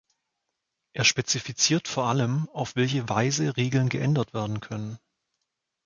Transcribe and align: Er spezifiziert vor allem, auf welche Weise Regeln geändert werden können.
Er 0.93 1.03
spezifiziert 1.03 1.87
vor 1.87 2.05
allem, 2.05 2.49
auf 2.53 2.75
welche 2.75 3.07
Weise 3.07 3.55
Regeln 3.55 3.87
geändert 3.87 4.33
werden 4.33 4.59
können. 4.59 4.97